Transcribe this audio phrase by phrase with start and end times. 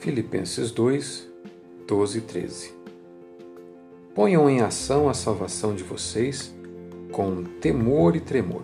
[0.00, 1.28] Filipenses 2,
[1.86, 2.72] 12 e 13.
[4.14, 6.54] Ponham em ação a salvação de vocês
[7.12, 8.62] com temor e tremor,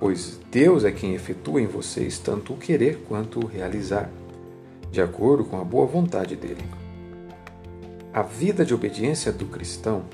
[0.00, 4.10] pois Deus é quem efetua em vocês tanto o querer quanto o realizar,
[4.90, 6.64] de acordo com a boa vontade dele.
[8.10, 10.06] A vida de obediência do cristão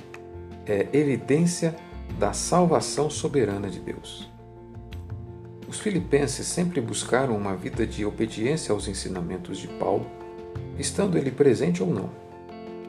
[0.67, 1.77] é evidência
[2.19, 4.29] da salvação soberana de Deus.
[5.79, 10.09] Os filipenses sempre buscaram uma vida de obediência aos ensinamentos de Paulo,
[10.77, 12.11] estando ele presente ou não.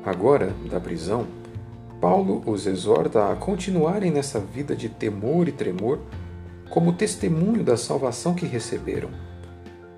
[0.04, 1.28] Agora, da prisão,
[2.02, 6.00] Paulo os exorta a continuarem nessa vida de temor e tremor
[6.68, 9.12] como testemunho da salvação que receberam,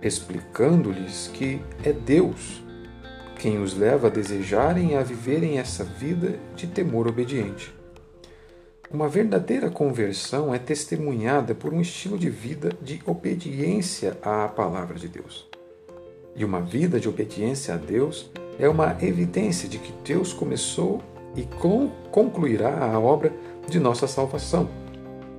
[0.02, 2.62] explicando-lhes que é Deus
[3.40, 7.74] quem os leva a desejarem e a viverem essa vida de temor obediente.
[8.94, 15.08] Uma verdadeira conversão é testemunhada por um estilo de vida de obediência à palavra de
[15.08, 15.48] Deus.
[16.36, 18.30] E uma vida de obediência a Deus
[18.60, 21.02] é uma evidência de que Deus começou
[21.38, 21.48] e
[22.12, 23.32] concluirá a obra
[23.70, 24.70] de nossa salvação,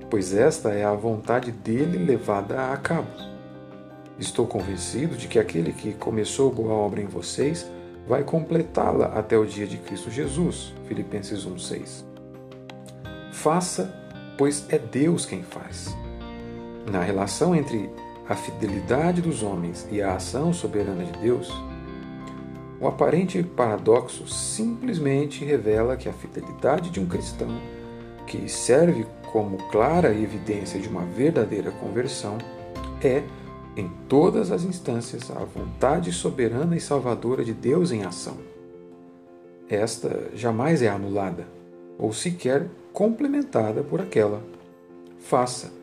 [0.09, 3.11] pois esta é a vontade dele levada a cabo.
[4.17, 7.69] Estou convencido de que aquele que começou boa obra em vocês
[8.07, 10.73] vai completá-la até o dia de Cristo Jesus.
[10.87, 12.12] Filipenses 1:6.
[13.43, 13.93] Faça,
[14.37, 15.93] pois é Deus quem faz.
[16.89, 17.89] Na relação entre
[18.29, 21.51] a fidelidade dos homens e a ação soberana de Deus,
[22.79, 27.49] o aparente paradoxo simplesmente revela que a fidelidade de um cristão,
[28.25, 32.37] que serve como clara evidência de uma verdadeira conversão,
[33.03, 33.23] é,
[33.75, 38.37] em todas as instâncias, a vontade soberana e salvadora de Deus em ação.
[39.67, 41.45] Esta jamais é anulada,
[41.99, 44.41] ou sequer complementada por aquela.
[45.19, 45.73] Faça,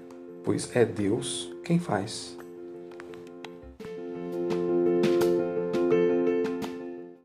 [0.44, 2.39] pois é Deus quem faz.